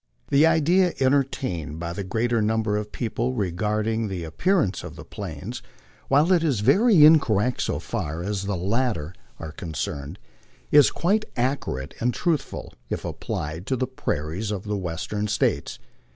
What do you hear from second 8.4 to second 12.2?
the latter are con cerned, is quite accurate and